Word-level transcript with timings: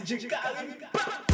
DJ 0.00 0.28
Garimpa! 0.28 1.29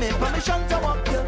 me 0.00 0.08
permission 0.12 0.66
to 0.68 0.78
walk 0.78 1.06
you. 1.08 1.20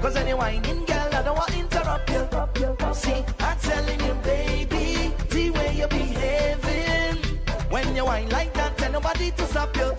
Cause 0.00 0.16
any 0.16 0.34
whining 0.34 0.84
girl, 0.84 1.08
I 1.12 1.22
don't 1.22 1.36
want 1.36 1.50
to 1.50 1.58
interrupt 1.58 2.10
you. 2.10 2.94
See, 2.94 3.24
I'm 3.40 3.58
telling 3.58 4.00
you, 4.06 4.14
baby, 4.22 5.12
the 5.28 5.50
way 5.50 5.74
you're 5.76 5.88
behaving. 5.88 7.16
When 7.70 7.96
you 7.96 8.04
whine 8.04 8.28
like 8.28 8.54
that, 8.54 8.78
tell 8.78 8.92
nobody 8.92 9.32
to 9.32 9.46
stop 9.46 9.76
you. 9.76 9.96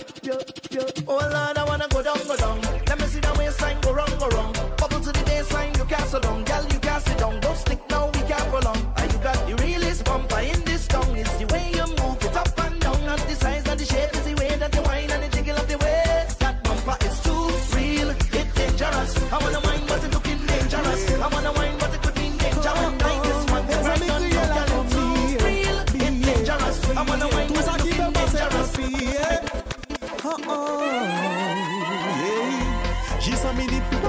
Oh 1.08 1.18
Lord, 1.18 1.58
I 1.58 1.64
wanna 1.68 1.88
go 1.90 2.02
down, 2.02 2.20
go 2.26 2.38
down. 2.38 2.62
Let 2.88 3.00
me 3.00 3.06
see 3.08 3.20
the 3.20 3.36
waistline 3.38 3.82
go 3.82 3.94
wrong, 3.94 4.14
go 4.18 4.30
wrong. 4.30 4.54
Bubble 4.78 5.02
to 5.02 5.12
the 5.12 5.24
baseline, 5.30 5.78
you 5.78 5.84
can't 5.86 6.08
so 6.10 6.20
down, 6.20 6.46
girl. 6.46 6.64
You 6.72 6.79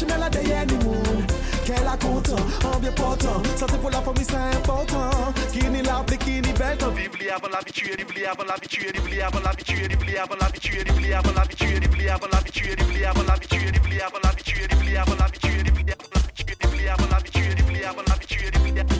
Chimè 0.00 0.16
la 0.16 0.30
deye 0.30 0.64
ni 0.64 0.76
moun 0.82 1.26
Kè 1.66 1.76
la 1.84 1.92
kontan, 2.00 2.40
an 2.64 2.78
byen 2.80 2.94
portan 2.96 3.44
Sante 3.60 3.76
pou 3.82 3.92
la 3.92 4.00
fomi 4.00 4.24
sa 4.24 4.46
important 4.56 5.36
Kini 5.52 5.82
la 5.84 5.98
pli, 6.08 6.16
kini 6.16 6.54
bel 6.56 6.78
tan 6.80 6.94
Dibli 6.96 7.28
avan 7.28 7.52
l'abitue, 7.52 7.98
dibli 8.00 8.24
avan 8.24 8.48
l'abitue 8.48 8.94
Dibli 8.96 9.20
avan 9.20 9.44
l'abitue, 9.44 9.88
dibli 9.92 10.16
avan 10.16 10.40
l'abitue 10.40 10.88
Dibli 10.88 11.12
avan 11.12 11.36
l'abitue, 11.36 11.80
dibli 11.84 12.08
avan 12.08 12.30
l'abitue 12.32 12.74
Dibli 12.80 13.04
avan 13.04 13.28
l'abitue, 13.28 13.76
dibli 13.76 14.00
avan 14.00 14.24
l'abitue 14.24 14.64
Dibli 14.72 14.96
avan 14.96 15.18
l'abitue, 15.20 15.62
dibli 15.68 15.84
avan 15.92 16.08
l'abitue 16.08 16.56
Dibli 16.56 16.88
avan 16.88 17.08
l'abitue, 17.10 17.54
dibli 17.54 17.84
avan 17.84 18.04
l'abitue 18.08 18.99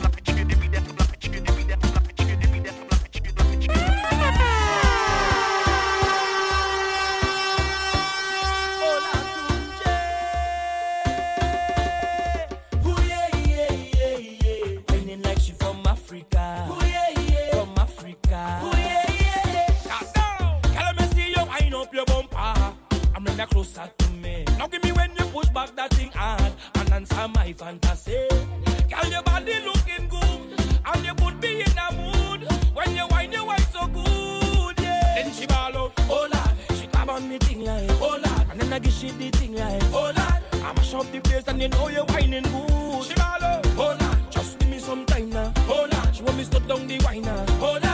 she 39.01 39.09
did 39.17 39.35
thing 39.35 39.55
right. 39.55 39.81
Hold 39.83 40.17
on, 40.19 40.41
I 40.63 40.73
mash 40.75 40.93
up 40.93 41.11
the 41.11 41.19
place 41.21 41.43
and 41.47 41.59
you 41.59 41.69
know 41.69 41.87
you're 41.87 42.05
whining 42.05 42.43
good. 42.43 43.03
Shimalo, 43.07 43.61
oh, 43.65 43.69
hold 43.75 44.01
on, 44.01 44.17
just 44.29 44.59
give 44.59 44.69
me 44.69 44.77
some 44.77 45.05
time 45.07 45.29
now. 45.31 45.51
Hold 45.65 45.93
on, 45.93 46.13
she 46.13 46.21
want 46.21 46.37
me 46.37 46.45
to 46.45 46.59
down 46.59 46.87
the 46.87 46.99
wine 47.03 47.23
now. 47.23 47.45
Hold 47.59 47.85
on. 47.85 47.90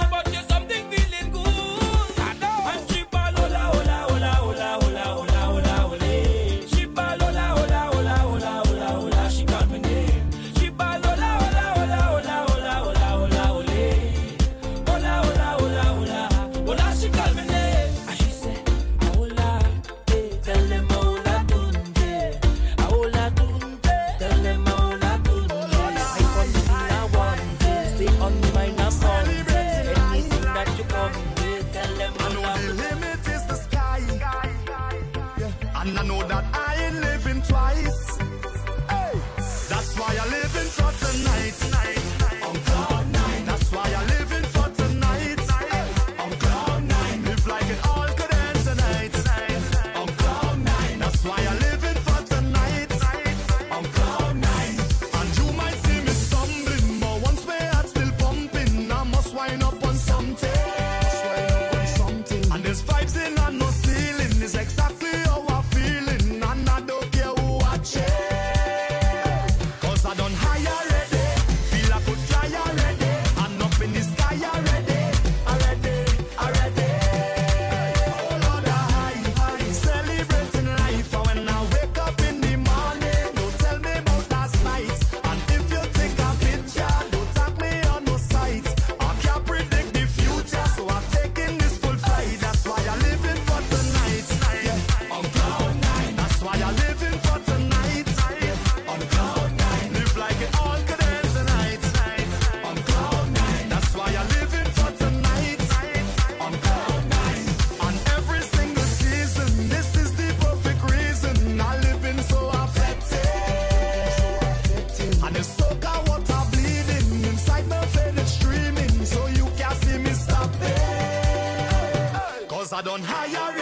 I 122.77 122.81
don't 122.83 123.03
hire. 123.03 123.56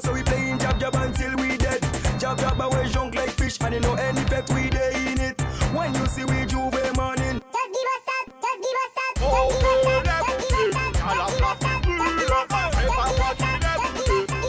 so 0.00 0.12
we 0.12 0.22
playing 0.22 0.58
jab 0.58 0.78
jab 0.80 0.94
until 0.94 1.36
we 1.36 1.56
dead. 1.56 1.80
Jab 2.18 2.38
jab 2.38 2.60
and 2.60 2.74
we 2.74 2.90
junk 2.90 3.14
like 3.14 3.30
fish, 3.30 3.58
and 3.60 3.74
you 3.74 3.80
know 3.80 3.94
any 3.94 4.24
pet 4.24 4.48
we 4.50 4.70
day 4.70 4.92
in 5.12 5.20
it. 5.20 5.40
When 5.74 5.94
you 5.94 6.06
see 6.06 6.24
we 6.24 6.46
juve 6.46 6.74
morning. 6.96 7.40
Just 7.54 7.70
give 7.74 7.90
us 7.94 8.02
that, 8.08 8.24
just 8.44 8.58
give 8.64 8.78
us 8.82 8.92
that, 8.96 9.12
just 9.16 9.60
give 9.62 9.86
us 9.86 10.02
that, 10.06 10.22
just 10.26 10.48
give 10.50 10.74
us 10.74 10.86
that, 10.86 11.02
just 11.06 12.14
give 12.16 12.32
us 12.32 12.48
that, 12.48 12.72
just 12.72 12.96
give 12.96 13.26
us 13.26 13.38
that, 13.38 13.78
just 13.78 14.06
give 14.06 14.20
us 14.20 14.30
that. 14.30 14.46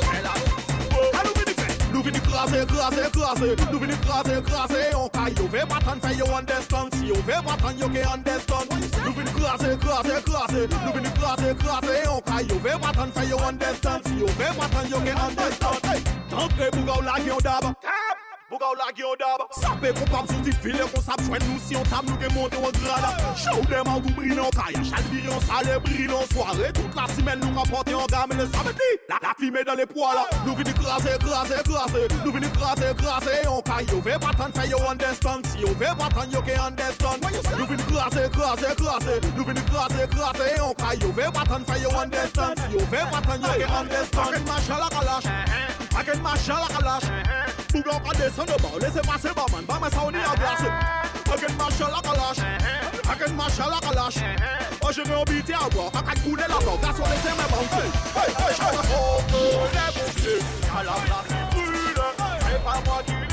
Krasè, 4.48 4.92
ve 5.52 5.66
batan 5.66 6.00
fè 6.02 6.12
yo 6.18 6.26
understand 6.26 6.94
Si 6.96 7.08
yo 7.08 7.16
ve 7.28 7.36
batan 7.46 7.80
yo 7.80 7.88
ke 7.90 8.04
understand 8.14 8.70
Nou 9.04 9.14
vini 9.14 9.32
krasè, 9.32 9.76
krasè, 9.84 10.22
krasè 10.28 10.68
Nou 10.84 10.94
vini 10.94 11.12
krasè, 11.20 11.54
krasè 11.62 12.04
Yon 12.04 12.27
you 12.42 12.60
be 12.60 12.70
what 12.70 12.98
and 12.98 13.14
so 13.14 13.22
you 13.22 13.38
understand. 13.38 14.06
See 14.06 14.16
you 14.16 14.28
be 14.28 14.44
what 14.58 14.76
and 14.76 14.90
you 14.90 15.00
get 15.06 15.20
understand. 15.20 15.84
Don't 16.30 16.52
play 16.52 16.70
bugger 16.70 17.06
like 17.06 17.26
your 17.26 17.40
dabba. 17.40 17.76
ba 18.68 18.74
ou 18.74 18.76
la 18.76 18.92
gen 18.96 19.06
yon 19.06 19.16
dab. 19.20 19.42
Sape 19.52 19.94
kon 19.96 20.10
pap 20.12 20.28
sou 20.28 20.42
ti 20.44 20.52
file 20.62 20.86
kon 20.92 21.04
sap 21.04 21.22
chwen 21.24 21.42
nou 21.46 21.60
si 21.64 21.76
yon 21.76 21.86
tab 21.92 22.08
nou 22.08 22.18
gen 22.22 22.34
monte 22.36 22.60
yon 22.60 22.74
grada. 22.80 23.12
Show 23.40 23.62
dem 23.72 23.88
an 23.88 24.02
tou 24.04 24.14
brine 24.18 24.38
yon 24.38 24.52
kaya 24.56 24.84
Chalviri 24.90 25.28
yon 25.28 25.42
sale 25.48 25.80
brine 25.86 26.12
yon 26.12 26.28
soare. 26.34 26.72
Tout 26.78 26.98
la 26.98 27.08
simen 27.14 27.40
nou 27.44 27.54
rapote 27.58 27.94
yon 27.94 28.08
gamene 28.12 28.48
Sape 28.52 28.74
di. 28.78 28.90
La, 29.10 29.20
la 29.24 29.34
fime 29.40 29.64
dan 29.64 29.78
le 29.80 29.86
poala 29.88 30.26
Nou 30.46 30.56
vini 30.58 30.74
krasè, 30.76 31.16
krasè, 31.24 31.62
krasè 31.68 32.04
Nou 32.24 32.34
vini 32.36 32.52
krasè, 32.58 32.92
krasè 33.00 33.40
yon 33.46 33.62
kaya 33.68 33.88
Yo 33.92 34.02
ve 34.04 34.20
batan 34.24 34.56
fè 34.58 34.68
yo 34.72 34.82
understand. 34.92 35.48
Si 35.52 35.64
yo 35.64 35.74
ve 35.80 35.94
batan 36.00 36.32
yo 36.34 36.44
ke 36.44 36.60
understand. 36.60 37.24
Nou 37.24 37.70
vini 37.72 37.88
krasè, 37.92 38.28
krasè, 38.36 38.76
krasè 38.82 39.20
Nou 39.34 39.48
vini 39.48 39.66
krasè, 39.72 40.08
krasè 40.16 40.54
yon 40.58 40.76
kaya 40.82 41.02
Yo 41.06 41.14
ve 41.16 41.32
batan 41.40 41.68
fè 41.68 41.82
yo 41.84 41.96
understand. 42.04 42.64
Si 42.66 42.78
yo 42.78 42.86
ve 42.92 43.04
batan 43.14 43.44
yo 43.48 43.58
ke 43.62 43.74
understand. 43.82 44.28
Akin 44.28 44.48
man 44.52 44.64
chalak 44.68 45.04
alash 45.04 45.77
Sa 45.98 46.04
gen 46.04 46.22
machal 46.22 46.62
ak 46.62 46.78
a 46.78 46.82
lash 46.86 47.10
Bougan 47.74 48.00
pa 48.06 48.12
desen 48.14 48.46
de 48.46 48.58
ba 48.62 48.70
Lese 48.78 49.02
mase 49.10 49.34
ba 49.34 49.46
man. 49.52 49.66
Ba 49.66 49.80
me 49.82 49.90
sa 49.90 50.06
ou 50.06 50.12
ni 50.12 50.22
a 50.22 50.34
glas 50.38 50.62
A 51.26 51.36
gen 51.42 51.58
machal 51.58 51.90
ak 51.98 52.06
a 52.06 52.14
lash 52.14 52.42
A 53.10 53.14
gen 53.18 53.34
machal 53.36 53.74
ak 53.74 53.86
a 53.90 53.92
lash 53.98 54.22
A 54.22 54.94
jere 54.94 55.16
ou 55.18 55.26
biti 55.26 55.54
a 55.58 55.66
bwa 55.74 55.90
A 55.98 56.02
kaj 56.06 56.22
koune 56.22 56.46
la 56.46 56.58
blan 56.62 56.78
Gaso 56.86 57.02
lese 57.02 57.32
me 57.34 57.46
bounce 57.50 57.82
Hey, 58.14 58.30
hey, 58.30 58.54
hey, 58.62 58.78
hey. 58.78 58.94
Oh, 58.94 59.26
oh, 59.34 59.66
le 59.74 59.86
boucle 59.98 60.38
A 60.70 60.84
la 60.86 60.94
place 61.02 61.34
brûle. 61.50 61.98
C'est 62.46 62.62
pas 62.64 62.80
moi 62.86 63.02
qui 63.04 63.27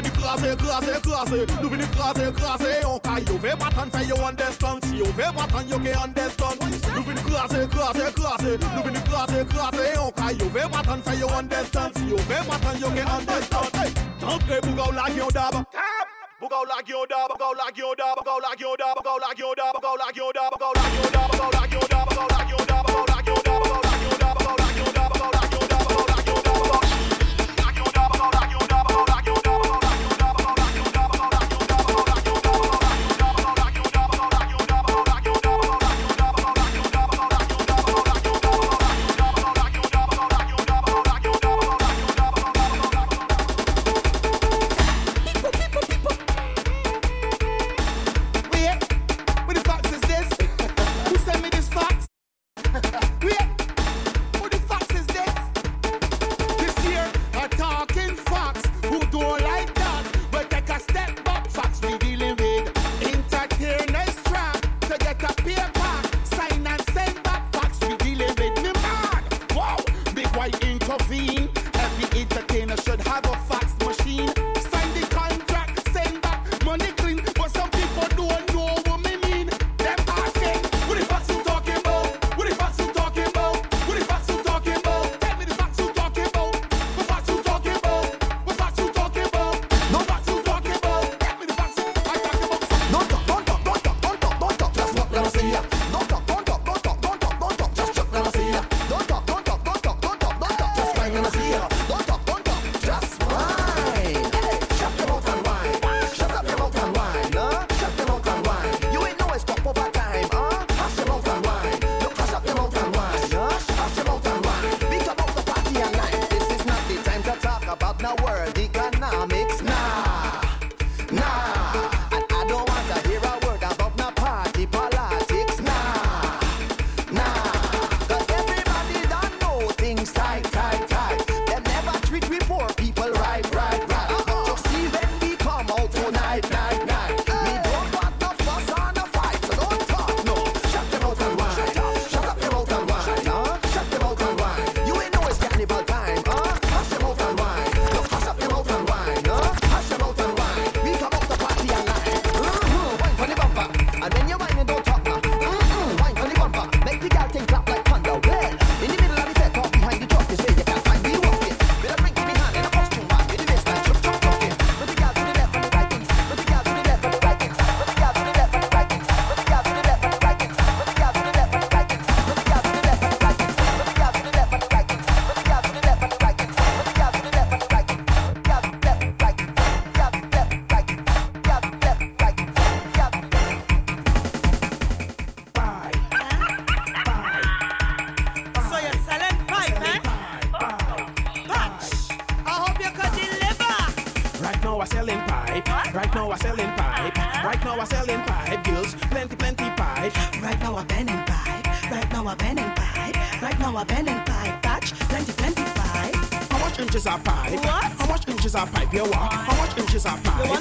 vini 0.00 0.10
krasè, 0.16 0.56
krasè, 0.56 0.94
krasè 1.04 1.40
Nou 1.60 1.70
vini 1.70 1.86
krasè, 1.94 2.32
krasè 2.32 2.70
yon 2.80 2.94
oh, 2.94 3.00
ka 3.04 3.18
Yo 3.28 3.36
ve 3.38 3.54
batan 3.60 3.90
fè 3.92 4.04
yo 4.08 4.16
understand. 4.26 4.84
Si 4.84 4.98
yo 4.98 5.08
ve 5.16 5.28
batan 5.36 5.68
yo 5.68 5.78
ke 5.78 5.92
understand. 6.04 6.64
Nou 6.94 7.02
vini 7.04 7.22
krasè, 7.28 7.66
krasè, 7.74 8.06
krasè 8.16 8.56
Nou 8.74 8.84
vini 8.86 9.02
krasè, 9.08 9.44
krasè 9.52 9.88
yon 9.94 10.06
oh, 10.06 10.12
ka 10.16 10.30
Yo 10.38 10.48
ve 10.54 10.68
batan 10.72 11.04
fè 11.04 11.18
yo 11.20 11.28
understand. 11.40 11.98
Si 11.98 12.08
yo 12.12 12.22
ve 12.30 12.40
batan 12.48 12.80
yo 12.80 12.94
ke 12.96 13.04
understand. 13.18 14.00
Tantre 14.20 14.60
pou 14.64 14.76
gaw 14.78 14.90
lage 14.96 15.20
yon 15.20 15.36
daba 15.36 15.64
Tab! 15.76 16.16
Bougaw 16.40 16.64
lage 16.64 16.88
yon 16.88 17.04
daba, 17.04 17.34
bougaw 17.36 17.52
lage 17.52 17.80
yon 17.84 17.96
daba 18.00 18.16
Bougaw 18.16 18.38
lage 18.40 18.64
yon 18.64 18.76
daba, 18.80 18.96
bougaw 18.96 19.18
lage 19.20 19.40
yon 19.44 19.54
daba 19.60 19.76
Bougaw 19.76 19.96
lage 20.00 20.16
yon 20.16 20.32
daba, 20.32 20.56
bougaw 20.56 20.72
lage 20.80 20.96
yon 20.96 21.12
daba 21.12 21.19
see 95.30 95.52
ya. 95.52 95.79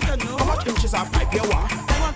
How 0.10 0.46
much 0.46 0.66
inches 0.66 0.96
of 0.96 1.12
pipe 1.12 1.32
you 1.32 1.42
want? 1.44 2.09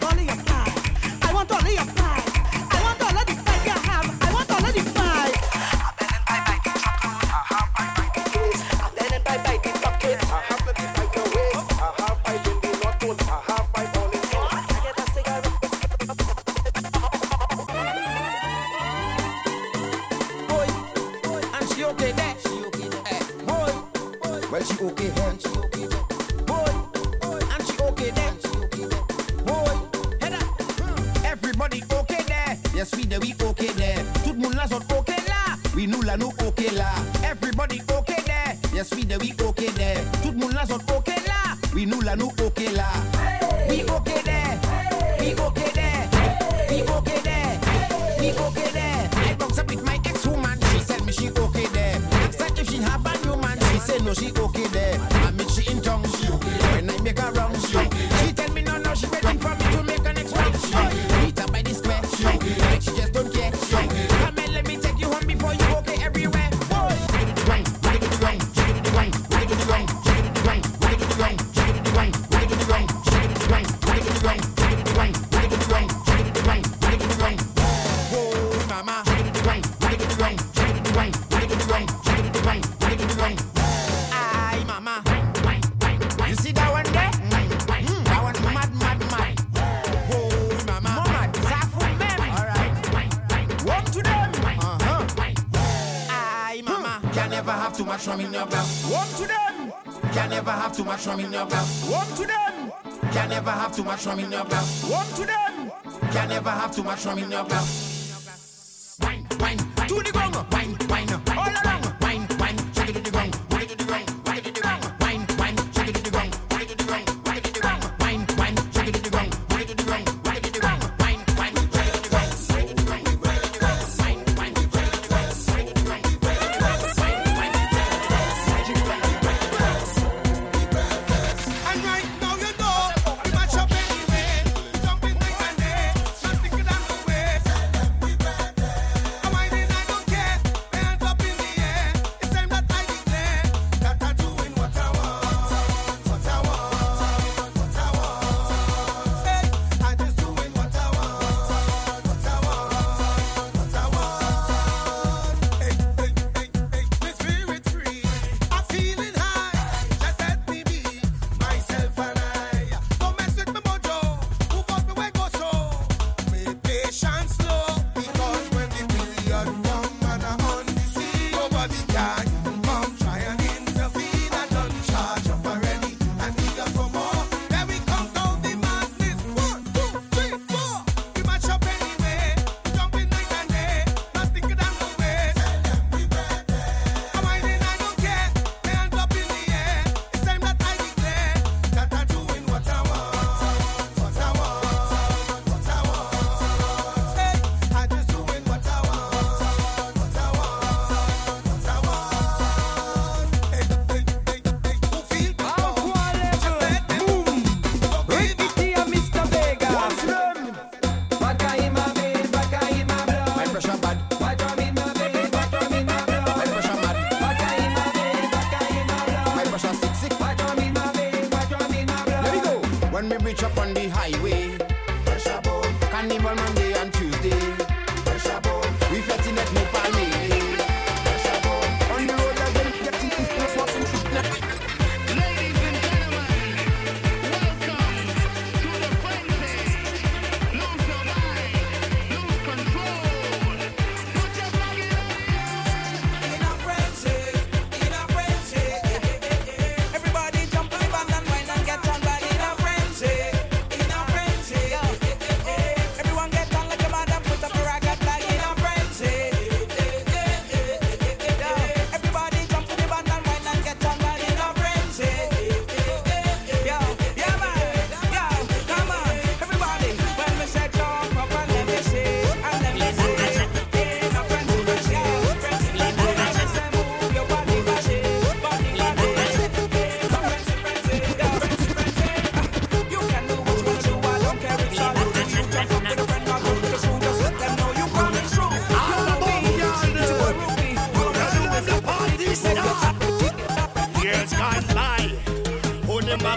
your 101.44 101.50
block. 101.50 101.68
One 101.92 102.18
to 102.18 102.28
them. 102.28 102.72
Can 103.12 103.30
never 103.30 103.52
have 103.52 103.76
too 103.76 103.84
much 103.84 104.06
rum 104.06 104.20
in 104.20 104.32
your 104.32 104.46
block. 104.46 104.66
One 104.90 105.08
to 105.08 105.26
them. 105.26 105.72
Can 106.12 106.30
never 106.30 106.50
have 106.50 106.76
too 106.76 106.84
much 106.84 107.06
rum 107.06 107.18
in 107.20 107.32
your 107.32 107.44
block. 107.44 107.93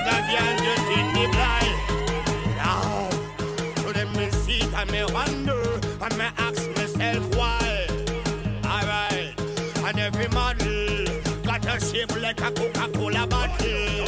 a 0.07 0.19
girl 0.31 0.57
just 0.65 0.89
in 0.99 1.07
me 1.15 1.27
blind. 1.27 1.77
Now, 2.57 3.11
so 3.83 3.93
then 3.93 4.13
me 4.13 4.31
sit 4.31 4.73
and 4.73 4.91
me 4.91 5.05
wonder 5.13 5.63
and 6.01 6.17
me 6.19 6.27
ask 6.39 6.69
myself 6.77 7.37
why. 7.37 7.87
Alright, 8.65 9.35
and 9.85 9.99
every 9.99 10.29
model 10.29 11.05
got 11.43 11.65
a 11.67 11.81
shape 11.85 12.15
like 12.21 12.41
a 12.41 12.51
Coca-Cola 12.51 13.27
bottle. 13.27 14.07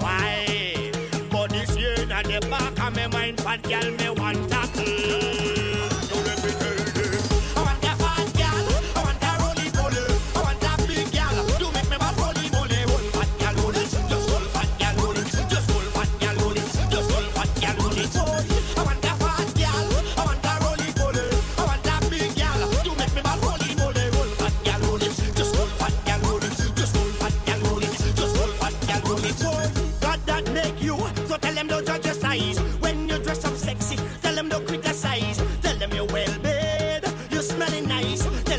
Why? 0.00 0.90
But 1.30 1.50
this 1.50 1.76
year, 1.76 1.94
at 2.10 2.24
the 2.24 2.40
back 2.48 2.78
of 2.80 2.96
my 2.96 3.06
mind, 3.08 3.40
fat 3.40 3.62
girl 3.62 3.90
me 3.90 4.10
want 4.10 4.50
tackle. 4.50 5.53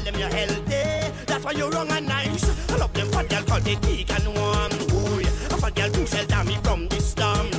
them 0.05 0.15
you're 0.19 0.29
healthy. 0.29 1.11
That's 1.25 1.43
why 1.43 1.51
you're 1.51 1.71
wrong 1.71 1.89
and 1.91 2.07
nice. 2.07 2.71
I 2.71 2.77
love 2.77 2.93
them 2.93 3.09
fat 3.09 3.27
girl 3.29 3.43
cause 3.43 3.63
they 3.63 3.75
thick 3.75 4.11
and 4.11 4.27
warm. 4.35 4.71
Ooh, 4.93 5.19
yeah. 5.19 5.55
a 5.55 5.57
fat 5.57 5.75
girl 5.75 5.89
too 5.89 6.05
sell 6.05 6.45
me 6.45 6.57
from 6.63 6.87
this 6.87 7.11
storm. 7.11 7.49